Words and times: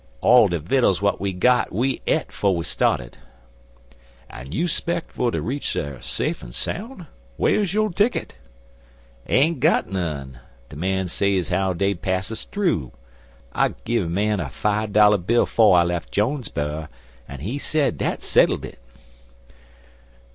"All 0.19 0.47
de 0.47 0.57
vittles 0.57 0.99
what 0.99 1.21
we 1.21 1.31
got 1.31 1.71
we 1.71 2.01
e't 2.07 2.31
'fo' 2.31 2.49
we 2.53 2.63
started." 2.63 3.17
"An' 4.31 4.51
you 4.51 4.67
speck 4.67 5.13
ter 5.13 5.29
retch 5.39 5.73
dar 5.75 6.01
safe 6.01 6.41
an 6.41 6.53
soun'? 6.53 7.05
Whar's 7.37 7.75
yo' 7.75 7.87
ticket?" 7.89 8.33
"Ain't 9.27 9.59
got 9.59 9.91
none. 9.91 10.39
De 10.69 10.75
man 10.75 11.07
say 11.07 11.37
ez 11.37 11.49
how 11.49 11.73
dey'd 11.73 12.01
pass 12.01 12.31
us 12.31 12.45
thoo. 12.45 12.91
I 13.53 13.75
gin 13.85 14.03
a 14.05 14.09
man 14.09 14.39
a 14.39 14.49
fi' 14.49 14.87
dollar 14.87 15.19
bill 15.19 15.45
'fo' 15.45 15.73
I 15.73 15.83
lef' 15.83 16.09
Jonesboro, 16.09 16.87
an' 17.27 17.41
he 17.41 17.59
sed 17.59 17.99
dat 17.99 18.23
settled 18.23 18.65
it." 18.65 18.79